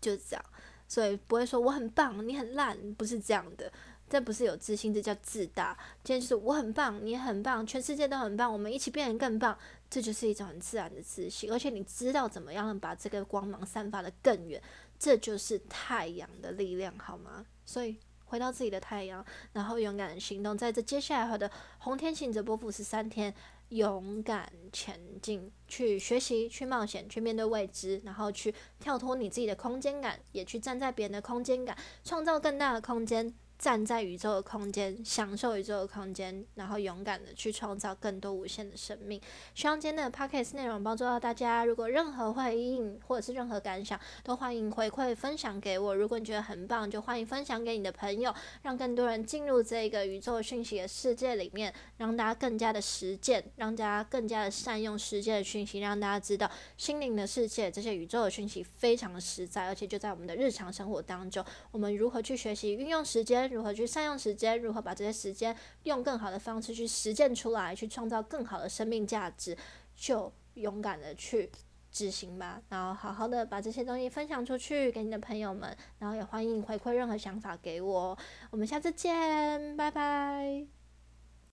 [0.00, 0.44] 就是这样。
[0.86, 3.70] 所以不会说我很棒，你很烂，不是这样的。
[4.08, 5.76] 这不是有自信，这叫自大。
[6.02, 9.58] 今天就是我很棒，你很棒，全世界都很棒，我们一起变得更棒，
[9.90, 11.52] 这就是一种很自然的自信。
[11.52, 14.62] 而且你知道怎么样能把这个光芒散发的更远，
[14.98, 17.44] 这就是太阳的力量，好吗？
[17.66, 17.98] 所以。
[18.28, 23.34] 回到自己的太阳，然后勇敢行动，在这接下来的红天行者波幅十三天，
[23.70, 33.34] 勇敢前进，去学习，去冒险，去面对未知，然后去跳脱你自己的空间感，也去站在别人的空间感，创造更大的空间。
[33.58, 39.20] 站在宇宙的空间，享受宇宙的空间，然后勇敢的去创造更多无限的生命。
[39.52, 41.64] 希望今天的 podcast 内容帮助到大家。
[41.64, 45.96] 如果任何回应或者是任何感想，都欢迎回馈分享给我。
[45.96, 48.32] 如果你觉得很棒，就欢迎分享给你的朋友，
[48.62, 64.60] 让更多人进入这个宇宙讯息的世界里面，让大家更加的实践，让大家更加的善用世界的讯息，让大家知道心灵的世界这些宇宙的讯息非常的实在，而且就在我们的日常生活当中，我们如何去学习运用时间如何去善用时间？
[64.60, 69.56] 如何把这些时间用更好的方式去实践出来，去创造更好的生命价值？
[69.96, 71.50] 就勇敢的去
[71.90, 78.16] 执行吧，然后好好的把这些东西分享出去给你的朋友们，然后也欢迎回馈任何想法给我。
[78.50, 80.77] 我们下次见，拜拜。